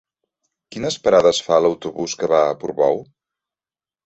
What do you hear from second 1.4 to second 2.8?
fa l'autobús que va a